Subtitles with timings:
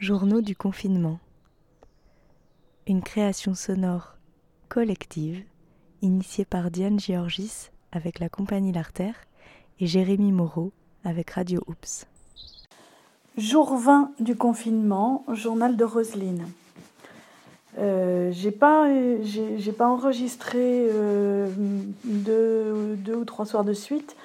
[0.00, 1.18] Journaux du confinement.
[2.86, 4.16] Une création sonore
[4.70, 5.42] collective
[6.00, 9.16] initiée par Diane Georgis avec la compagnie L'Artère
[9.78, 10.72] et Jérémy Moreau
[11.04, 12.06] avec Radio Oops.
[13.36, 16.46] Jour 20 du confinement, journal de Roselyne.
[17.78, 18.88] Euh, j'ai pas,
[19.20, 21.46] j'ai, pas enregistré euh,
[22.04, 24.16] deux, ou trois soirs de suite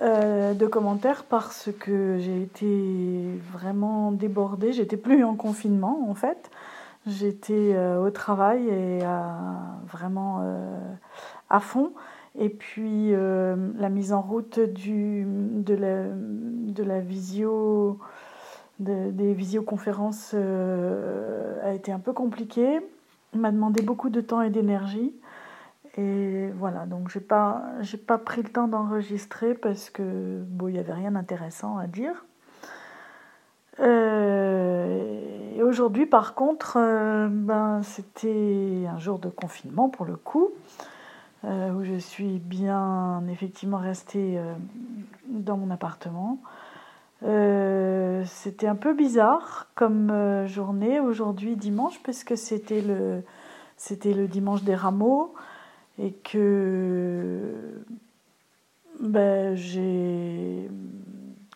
[0.00, 4.72] euh, de commentaires parce que j'ai été vraiment débordée.
[4.72, 6.50] J'étais plus en confinement en fait.
[7.06, 9.00] J'étais euh, au travail et
[9.90, 10.78] vraiment euh,
[11.50, 11.92] à fond.
[12.38, 16.84] Et puis la mise en route de, la, de
[18.78, 22.78] des visioconférences a été un peu compliquée.
[23.34, 25.12] M'a demandé beaucoup de temps et d'énergie.
[25.98, 30.74] Et voilà, donc j'ai pas, j'ai pas pris le temps d'enregistrer parce que bon, il
[30.74, 32.24] n'y avait rien d'intéressant à dire.
[33.80, 40.50] Euh, et aujourd'hui, par contre, euh, ben, c'était un jour de confinement pour le coup,
[41.44, 44.40] euh, où je suis bien effectivement restée
[45.26, 46.38] dans mon appartement.
[47.22, 53.24] c'était un peu bizarre comme journée aujourd'hui dimanche parce que c'était le,
[53.76, 55.34] c'était le dimanche des rameaux
[55.98, 57.54] et que
[59.00, 60.70] ben, j'ai,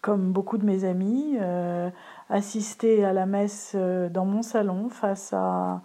[0.00, 1.90] comme beaucoup de mes amis, euh,
[2.28, 5.80] assisté à la messe euh, dans mon salon face à,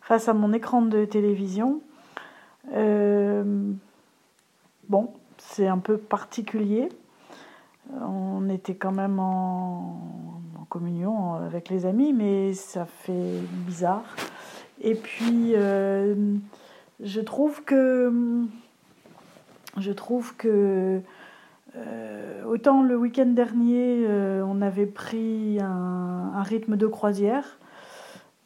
[0.00, 1.80] face à mon écran de télévision.
[2.72, 3.72] Euh,
[4.88, 6.88] bon, c'est un peu particulier.
[8.00, 10.00] On était quand même en,
[10.60, 14.04] en, communion avec les amis, mais ça fait bizarre.
[14.80, 15.54] Et puis,
[17.02, 18.44] je trouve que
[19.78, 21.00] je trouve que
[21.76, 27.58] euh, autant le week-end dernier euh, on avait pris un, rythme de croisière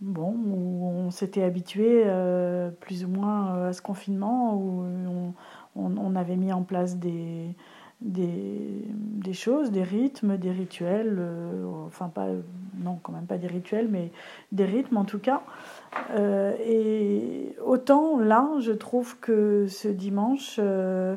[0.00, 4.84] bon où on s'était habitué euh, plus ou moins à ce confinement où
[5.76, 7.56] on, avait mis en place des,
[8.00, 11.20] des, des, choses, des rythmes, des rituels,
[11.87, 12.28] enfin pas,
[12.76, 14.12] non quand même pas des rituels, mais
[14.53, 15.43] des rythmes en tout cas.
[16.10, 21.16] Euh, et autant là, je trouve que ce dimanche, euh,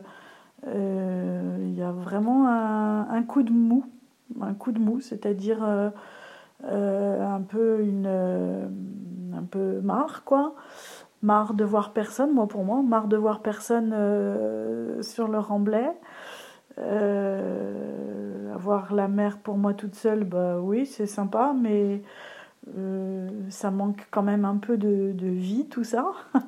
[0.68, 3.86] euh, il y a vraiment un, coup de mou,
[4.42, 5.64] un coup de mou, c'est-à-dire
[6.64, 8.08] un peu une,
[9.36, 10.56] un peu marre quoi,
[11.22, 13.92] marre de voir personne, moi pour moi, marre de voir personne
[15.02, 15.88] sur le remblai.
[18.54, 22.02] avoir la mer pour moi toute seule, bah oui, c'est sympa, mais
[22.76, 26.12] euh, ça manque quand même un peu de, vie, tout ça.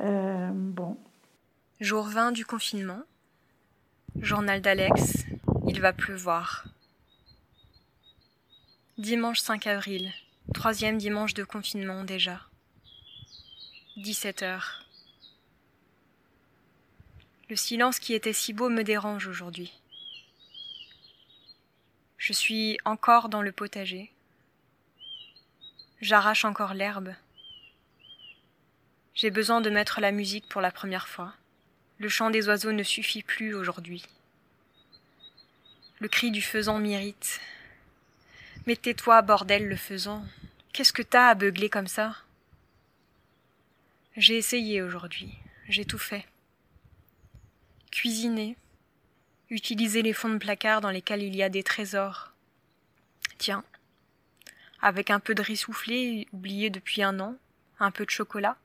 [0.00, 0.96] Euh, bon.
[1.80, 3.00] Jour 20 du confinement.
[4.20, 5.24] Journal d'Alex.
[5.66, 6.66] Il va pleuvoir.
[8.96, 10.12] Dimanche 5 avril.
[10.54, 12.42] Troisième dimanche de confinement déjà.
[13.96, 14.84] 17 heures.
[17.50, 19.72] Le silence qui était si beau me dérange aujourd'hui.
[22.18, 24.12] Je suis encore dans le potager.
[26.00, 27.14] J'arrache encore l'herbe.
[29.14, 31.34] J'ai besoin de mettre la musique pour la première fois.
[31.98, 34.04] Le chant des oiseaux ne suffit plus aujourd'hui.
[35.98, 37.40] Le cri du faisan m'irrite.
[38.66, 40.24] Mais tais-toi, bordel, le faisan.
[40.72, 42.14] Qu'est-ce que t'as à beugler comme ça?
[44.16, 45.36] J'ai essayé aujourd'hui.
[45.68, 46.24] J'ai tout fait.
[47.90, 48.56] Cuisiner.
[49.50, 52.32] Utiliser les fonds de placard dans lesquels il y a des trésors.
[53.38, 53.64] Tiens,
[54.80, 57.36] avec un peu de riz soufflé oublié depuis un an,
[57.80, 58.56] un peu de chocolat.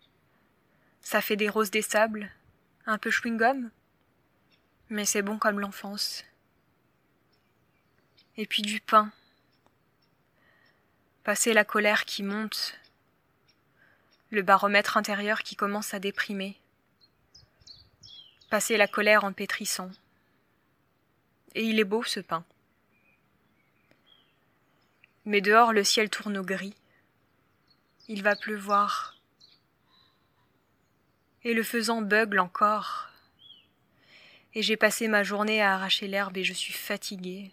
[1.01, 2.31] Ça fait des roses des sables,
[2.85, 3.69] un peu chewing-gum,
[4.89, 6.23] mais c'est bon comme l'enfance.
[8.37, 9.11] Et puis du pain.
[11.23, 12.79] Passer la colère qui monte,
[14.29, 16.59] le baromètre intérieur qui commence à déprimer.
[18.49, 19.91] Passer la colère en pétrissant.
[21.55, 22.43] Et il est beau ce pain.
[25.25, 26.75] Mais dehors le ciel tourne au gris.
[28.07, 29.15] Il va pleuvoir.
[31.43, 33.09] Et le faisant beugle encore.
[34.53, 37.51] Et j'ai passé ma journée à arracher l'herbe et je suis fatiguée.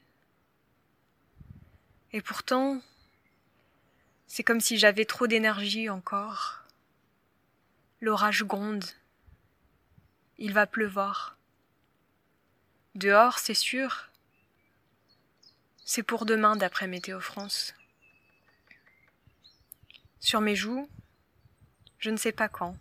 [2.12, 2.82] Et pourtant,
[4.26, 6.64] c'est comme si j'avais trop d'énergie encore.
[8.00, 8.84] L'orage gronde.
[10.38, 11.36] Il va pleuvoir.
[12.96, 14.09] Dehors, c'est sûr,
[15.92, 17.74] c'est pour demain d'après Météo France.
[20.20, 20.88] Sur mes joues,
[21.98, 22.76] je ne sais pas quand,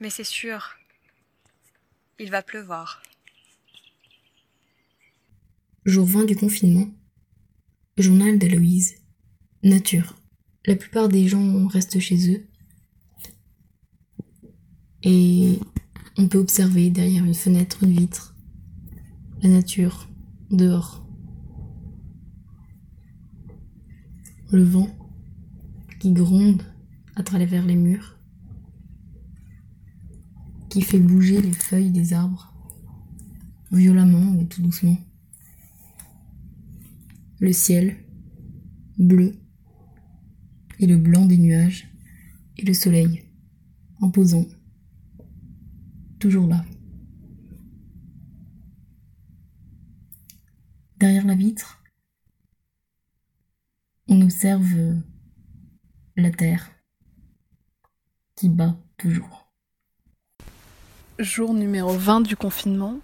[0.00, 0.78] mais c'est sûr,
[2.18, 3.02] il va pleuvoir.
[5.84, 6.88] Jour 20 du confinement.
[7.98, 8.94] Journal de Louise.
[9.62, 10.16] Nature.
[10.64, 12.46] La plupart des gens restent chez eux.
[15.02, 15.58] Et
[16.16, 18.34] on peut observer derrière une fenêtre, une vitre,
[19.42, 20.08] la nature,
[20.50, 21.09] dehors.
[24.52, 24.88] Le vent
[26.00, 26.62] qui gronde
[27.14, 28.18] à travers les murs,
[30.68, 32.52] qui fait bouger les feuilles des arbres,
[33.70, 34.96] violemment ou tout doucement.
[37.38, 37.96] Le ciel,
[38.98, 39.36] bleu,
[40.80, 41.88] et le blanc des nuages,
[42.58, 43.22] et le soleil,
[44.00, 44.46] imposant,
[46.18, 46.64] toujours là.
[50.98, 51.79] Derrière la vitre,
[54.10, 54.96] on observe
[56.16, 56.68] la terre
[58.34, 59.46] qui bat toujours.
[61.20, 62.98] Jour numéro 20 du confinement,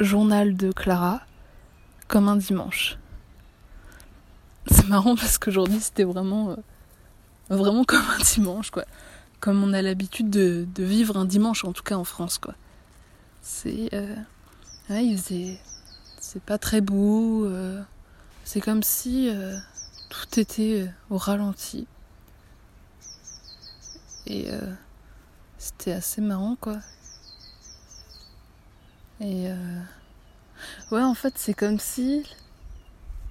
[0.00, 1.22] journal de Clara,
[2.08, 2.98] comme un dimanche.
[4.66, 6.56] C'est marrant parce qu'aujourd'hui c'était vraiment, euh,
[7.48, 8.84] vraiment comme un dimanche quoi.
[9.38, 12.54] Comme on a l'habitude de, vivre un dimanche, en tout cas en France quoi.
[13.40, 13.88] C'est.
[13.94, 14.16] Euh,
[16.20, 17.44] c'est pas très beau.
[17.44, 17.80] Euh,
[18.44, 19.30] c'est comme si
[20.10, 21.86] tout était au ralenti.
[24.26, 24.48] Et
[25.56, 26.76] c'était assez marrant quoi.
[29.20, 29.48] Et
[30.92, 32.24] ouais, en fait, c'est comme si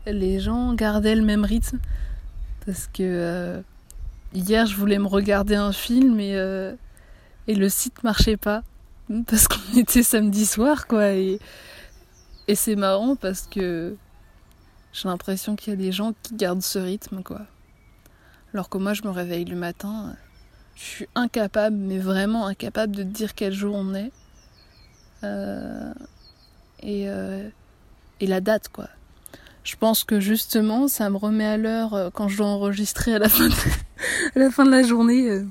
[0.05, 1.79] les gens gardaient le même rythme.
[2.65, 3.61] Parce que euh,
[4.33, 6.75] hier, je voulais me regarder un film et, euh,
[7.47, 8.63] et le site marchait pas.
[9.27, 11.11] Parce qu'on était samedi soir, quoi.
[11.11, 11.39] Et
[12.53, 13.95] c'est marrant parce que
[14.93, 17.41] j'ai l'impression qu'il y a des gens qui gardent ce rythme, quoi.
[18.53, 20.15] Alors que moi, je me réveille le matin,
[20.75, 24.11] je suis incapable, mais vraiment incapable de dire quel jour on est.
[25.23, 25.93] Euh,
[26.81, 27.07] et,
[28.19, 28.87] et la date, quoi
[29.69, 33.19] je pense que justement, ça me remet à l'heure euh, quand je dois enregistrer à
[33.19, 35.45] la fin de, la, journée euh,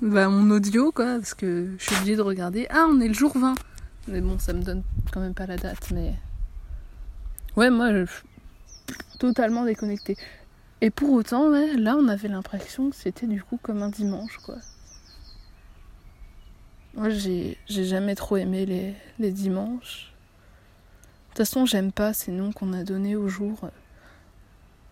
[0.00, 2.66] bah, mon audio, quoi, parce que je suis obligée de regarder.
[2.70, 3.54] Ah, on est le jour 20.
[4.08, 4.82] Mais bon, ça me donne
[5.12, 6.14] quand même pas la date, mais.
[7.56, 8.06] Ouais, moi, je
[9.18, 10.16] totalement déconnectée.
[10.80, 14.56] Et pour autant, là, on avait l'impression que c'était du coup comme un dimanche, quoi.
[16.94, 18.66] Moi, j'ai jamais trop aimé
[19.18, 20.12] les, dimanches.
[20.12, 23.70] De toute façon, j'aime pas ces noms qu'on a donnés au jour.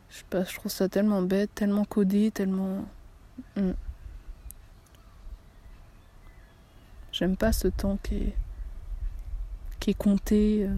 [0.09, 2.85] Je sais pas, je trouve ça tellement bête, tellement codé, tellement.
[3.57, 3.73] Hmm.
[7.13, 8.35] J'aime pas ce temps qui est,
[9.81, 10.69] qui est compté.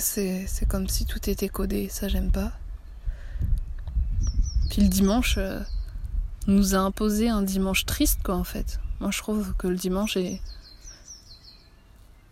[0.00, 2.52] C'est, comme si tout était codé, ça j'aime pas.
[4.70, 5.60] Puis le dimanche euh,
[6.46, 8.80] nous a imposé un dimanche triste, quoi, en fait.
[9.00, 10.40] Moi je trouve que le dimanche est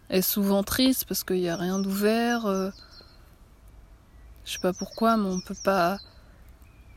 [0.08, 2.46] est souvent triste parce qu'il n'y a rien d'ouvert.
[2.46, 2.70] Euh.
[4.44, 5.98] je sais pas pourquoi, mais on peut pas.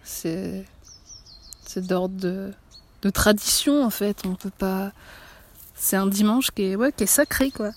[0.03, 0.65] C'est.
[1.65, 3.09] C'est d'ordre de...
[3.11, 4.23] tradition en fait.
[4.25, 4.91] On peut pas.
[5.75, 7.71] C'est un dimanche qui est, qui est sacré quoi.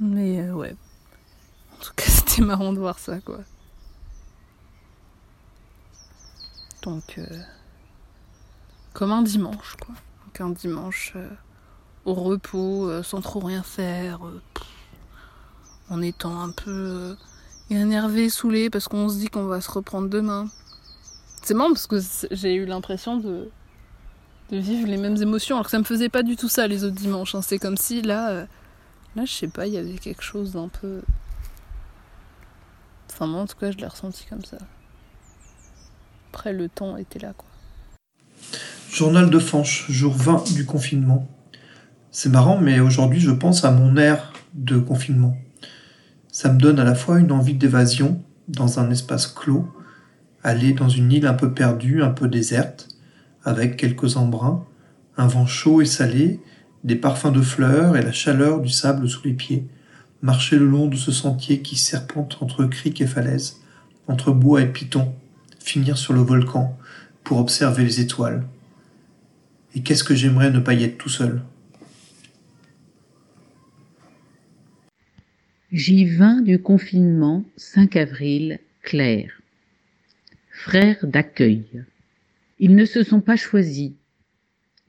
[0.00, 0.76] Mais euh, ouais.
[1.74, 3.40] En tout cas, c'était marrant de voir ça quoi.
[6.82, 7.18] Donc.
[7.18, 7.42] Euh,
[8.92, 9.94] comme un dimanche quoi.
[10.24, 11.14] Donc un dimanche
[12.06, 14.40] au repos, euh, sans trop rien faire, euh,
[15.90, 17.14] en étant un peu euh,
[17.68, 20.48] énervé, saoulé, parce qu'on se dit qu'on va se reprendre demain.
[21.42, 21.98] C'est marrant parce que
[22.30, 23.50] j'ai eu l'impression de,
[24.50, 26.84] de vivre les mêmes émotions, alors que ça me faisait pas du tout ça les
[26.84, 27.34] autres dimanches.
[27.34, 27.42] Hein.
[27.42, 28.46] C'est comme si là,
[29.16, 31.02] là, je sais pas, il y avait quelque chose d'un peu.
[33.10, 34.58] Enfin, moi en tout cas, je l'ai ressenti comme ça.
[36.32, 37.48] Après, le temps était là, quoi.
[38.90, 41.26] Journal de Fanche, jour 20 du confinement.
[42.10, 45.36] C'est marrant, mais aujourd'hui je pense à mon air de confinement.
[46.30, 49.68] Ça me donne à la fois une envie d'évasion dans un espace clos,
[50.42, 52.88] aller dans une île un peu perdue, un peu déserte,
[53.44, 54.64] avec quelques embruns,
[55.16, 56.40] un vent chaud et salé,
[56.86, 59.66] des parfums de fleurs et la chaleur du sable sous les pieds,
[60.22, 63.60] marcher le long de ce sentier qui serpente entre criques et falaises,
[64.06, 65.12] entre bois et pitons,
[65.58, 66.78] finir sur le volcan
[67.24, 68.46] pour observer les étoiles.
[69.74, 71.42] Et qu'est-ce que j'aimerais ne pas y être tout seul?
[75.72, 79.32] J20 du confinement, 5 avril, Claire.
[80.52, 81.66] Frères d'accueil.
[82.60, 83.90] Ils ne se sont pas choisis.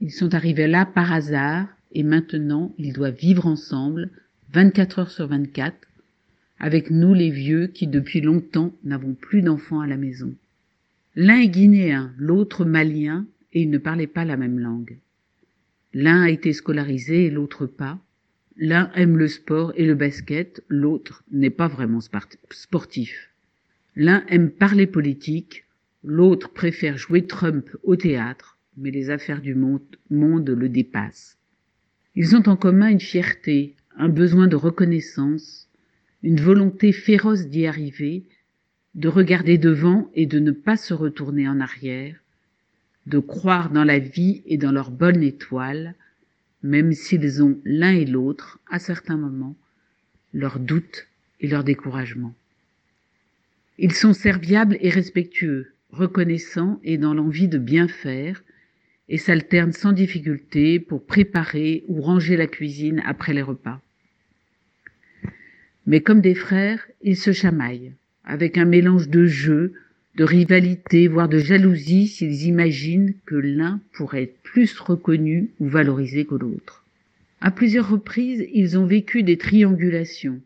[0.00, 4.10] Ils sont arrivés là par hasard et maintenant ils doivent vivre ensemble,
[4.52, 5.76] 24 heures sur 24,
[6.58, 10.34] avec nous les vieux qui depuis longtemps n'avons plus d'enfants à la maison.
[11.14, 14.98] L'un est guinéen, l'autre malien, et ils ne parlaient pas la même langue.
[15.94, 17.98] L'un a été scolarisé l'autre pas.
[18.56, 22.00] L'un aime le sport et le basket, l'autre n'est pas vraiment
[22.50, 23.30] sportif.
[23.96, 25.64] L'un aime parler politique,
[26.04, 31.37] l'autre préfère jouer Trump au théâtre, mais les affaires du monde, monde le dépassent.
[32.20, 35.68] Ils ont en commun une fierté, un besoin de reconnaissance,
[36.24, 38.24] une volonté féroce d'y arriver,
[38.96, 42.16] de regarder devant et de ne pas se retourner en arrière,
[43.06, 45.94] de croire dans la vie et dans leur bonne étoile,
[46.64, 49.54] même s'ils ont l'un et l'autre, à certains moments,
[50.34, 51.06] leurs doutes
[51.38, 52.34] et leurs découragements.
[53.78, 58.42] Ils sont serviables et respectueux, reconnaissants et dans l'envie de bien faire,
[59.08, 63.80] et s'alternent sans difficulté pour préparer ou ranger la cuisine après les repas.
[65.86, 67.92] Mais comme des frères, ils se chamaillent,
[68.24, 69.72] avec un mélange de jeu,
[70.16, 76.26] de rivalité, voire de jalousie s'ils imaginent que l'un pourrait être plus reconnu ou valorisé
[76.26, 76.84] que l'autre.
[77.40, 80.40] À plusieurs reprises, ils ont vécu des triangulations,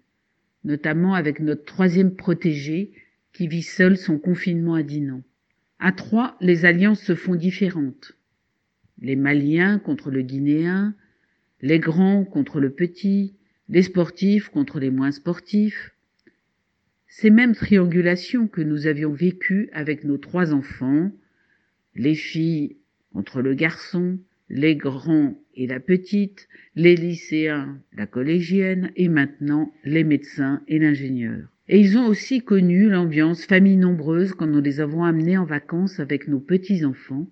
[0.64, 2.92] notamment avec notre troisième protégé
[3.32, 5.22] qui vit seul son confinement à Dinan.
[5.78, 8.14] À trois, les alliances se font différentes
[9.02, 10.94] les Maliens contre le Guinéen,
[11.60, 13.34] les grands contre le petit,
[13.68, 15.92] les sportifs contre les moins sportifs.
[17.08, 21.10] Ces mêmes triangulations que nous avions vécues avec nos trois enfants,
[21.94, 22.76] les filles
[23.12, 24.18] contre le garçon,
[24.48, 31.48] les grands et la petite, les lycéens, la collégienne et maintenant les médecins et l'ingénieur.
[31.68, 36.00] Et ils ont aussi connu l'ambiance famille nombreuse quand nous les avons amenés en vacances
[36.00, 37.28] avec nos petits-enfants,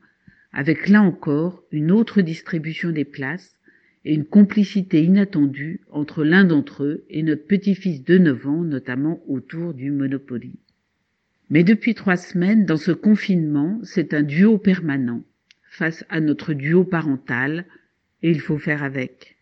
[0.52, 3.56] avec là encore une autre distribution des places
[4.04, 9.22] et une complicité inattendue entre l'un d'entre eux et notre petit-fils de 9 ans, notamment
[9.28, 10.58] autour du Monopoly.
[11.50, 15.22] Mais depuis trois semaines, dans ce confinement, c'est un duo permanent
[15.70, 17.64] face à notre duo parental,
[18.22, 19.36] et il faut faire avec.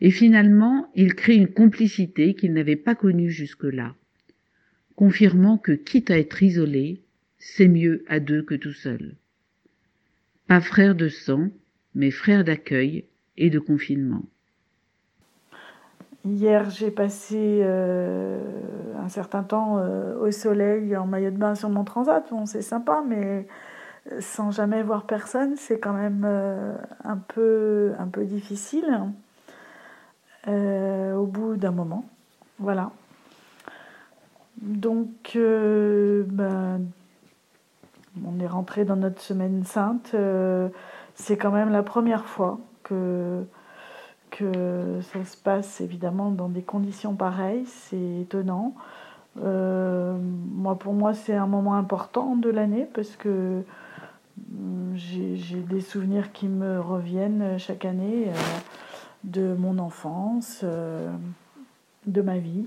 [0.00, 3.94] Et finalement, il crée une complicité qu'il n'avait pas connue jusque-là,
[4.94, 7.02] confirmant que quitte à être isolé,
[7.38, 9.16] c'est mieux à deux que tout seul.
[10.48, 11.48] Pas frère de sang,
[11.94, 13.04] mais frère d'accueil
[13.36, 14.22] et de confinement.
[16.24, 18.40] Hier, j'ai passé euh,
[18.98, 22.24] un certain temps euh, au soleil en maillot de bain sur mon transat.
[22.30, 23.46] Bon, c'est sympa, mais
[24.10, 26.24] euh, sans jamais voir personne, c'est quand même
[27.04, 29.02] un, peu, un peu difficile
[30.48, 32.04] au bout d'un moment.
[32.58, 32.92] Voilà.
[34.62, 36.80] Donc, ben,
[38.24, 40.12] on est rentré dans notre semaine sainte.
[40.14, 40.68] Euh,
[41.14, 43.44] c'est quand même la première fois que,
[45.00, 47.64] ça se passe évidemment dans des conditions pareilles.
[47.66, 48.74] C'est étonnant.
[49.42, 50.16] Euh,
[50.78, 53.62] pour moi, c'est un moment important de l'année parce que
[54.52, 58.32] hum, j'ai des souvenirs qui me reviennent chaque année euh,
[59.24, 60.64] de mon enfance,
[62.06, 62.66] de ma vie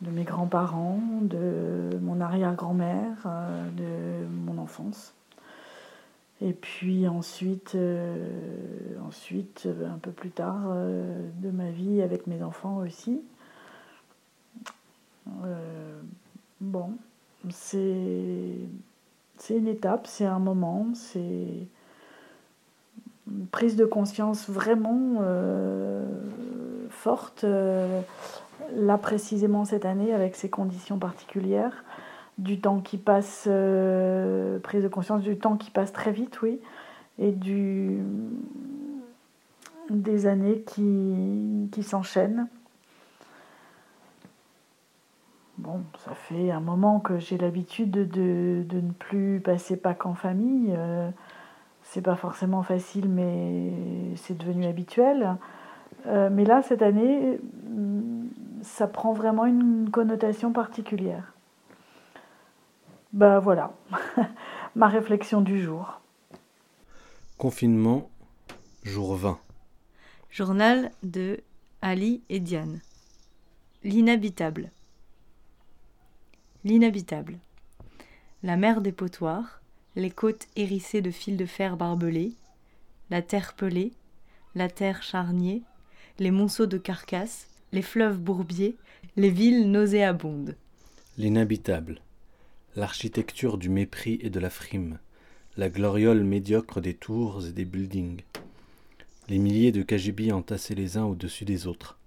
[0.00, 5.14] de mes grands-parents, de mon arrière-grand-mère, euh, de mon enfance.
[6.40, 12.42] Et puis ensuite, euh, ensuite un peu plus tard, euh, de ma vie avec mes
[12.42, 13.22] enfants aussi.
[16.60, 16.92] bon,
[17.50, 18.58] c'est
[19.50, 21.66] une étape, c'est un moment, c'est
[23.30, 25.22] une prise de conscience vraiment
[26.90, 27.44] forte
[28.72, 31.84] là précisément cette année avec ces conditions particulières,
[32.38, 36.60] du temps qui passe, euh, prise de conscience du temps qui passe très vite, oui,
[37.18, 38.02] et du,
[39.90, 42.48] des années qui, qui s'enchaînent.
[45.58, 50.14] Bon, ça fait un moment que j'ai l'habitude de, de, ne plus passer Pâques en
[50.14, 50.74] famille.
[50.76, 51.08] Euh,
[51.84, 53.70] c'est pas forcément facile, mais
[54.16, 55.36] c'est devenu habituel.
[56.06, 57.38] Euh, mais là, cette année,
[58.64, 61.34] ça prend vraiment une connotation particulière.
[63.12, 63.74] Ben voilà,
[64.74, 66.00] ma réflexion du jour.
[67.38, 68.10] Confinement,
[68.82, 69.38] jour 20.
[70.30, 71.40] Journal de
[71.82, 72.80] Ali et Diane.
[73.84, 74.70] L'inhabitable.
[76.64, 77.38] L'inhabitable.
[78.42, 79.60] La mer des potoirs,
[79.94, 82.32] les côtes hérissées de fils de fer barbelés,
[83.10, 83.92] la terre pelée,
[84.54, 85.62] la terre charnier,
[86.18, 88.76] les monceaux de carcasses, les fleuves bourbiers,
[89.16, 90.54] les villes nauséabondes.
[91.18, 92.00] L'inhabitable,
[92.76, 95.00] l'architecture du mépris et de la frime,
[95.56, 98.20] la gloriole médiocre des tours et des buildings,
[99.28, 101.98] les milliers de KGB entassés les uns au-dessus des autres,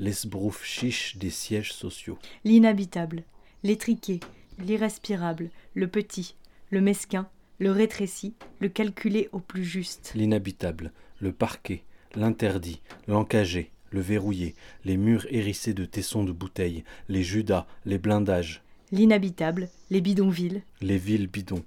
[0.00, 2.18] l'esbrouf chiche des sièges sociaux.
[2.44, 3.22] L'inhabitable,
[3.62, 4.18] l'étriqué,
[4.58, 6.34] l'irrespirable, le petit,
[6.70, 7.28] le mesquin,
[7.60, 10.10] le rétréci, le calculé au plus juste.
[10.16, 10.90] L'inhabitable,
[11.20, 11.84] le parquet,
[12.16, 18.60] l'interdit, l'encagé, le verrouillé, les murs hérissés de tessons de bouteilles, les judas, les blindages,
[18.92, 21.64] L'inhabitable, les bidonvilles, les villes bidons,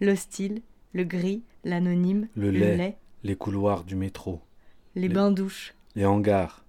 [0.00, 0.60] l'hostile,
[0.92, 4.40] le gris, l'anonyme, le lait, les couloirs du métro,
[4.94, 6.64] les les- bains-douches, les hangars,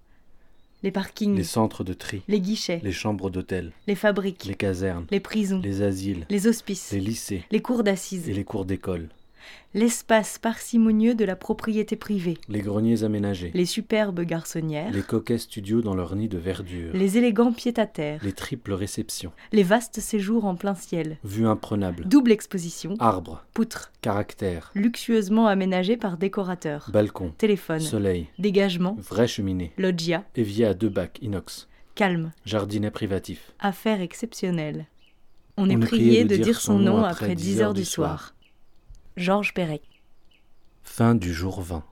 [0.82, 5.06] les parkings, les centres de tri, les guichets, les chambres d'hôtel, les fabriques, les casernes,
[5.10, 7.44] les prisons, les asiles, les hospices, les lycées.
[7.50, 9.08] Les cours d'assises, et les cours d'école,
[9.74, 15.82] l'espace parcimonieux de la propriété privée, les greniers aménagés, les superbes garçonnières, les coquets studios
[15.82, 20.54] dans leur nid de verdure, les élégants pieds-à-terre, les triples réceptions, les vastes séjours en
[20.54, 27.80] plein ciel, vues imprenables, double exposition, arbres, poutres, caractères, luxueusement aménagés par décorateurs, balcons, téléphone,
[27.80, 33.52] soleil, dégagement, vraie cheminée, loggia, évier à deux bacs inox, calme, jardinet privatif.
[33.58, 34.86] affaire exceptionnelle.
[35.58, 38.34] On est On est prié de dire son nom après 10 heures du soir.
[39.16, 39.82] Georges Perec.
[40.82, 41.86] Fin du jour 20.